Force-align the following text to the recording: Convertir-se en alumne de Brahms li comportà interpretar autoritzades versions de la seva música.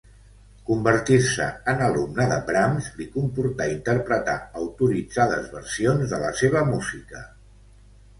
Convertir-se 0.67 1.45
en 1.73 1.83
alumne 1.87 2.23
de 2.31 2.39
Brahms 2.47 2.87
li 3.01 3.07
comportà 3.17 3.67
interpretar 3.73 4.35
autoritzades 4.63 5.45
versions 5.59 6.15
de 6.15 6.21
la 6.25 6.33
seva 6.41 6.65
música. 6.71 7.23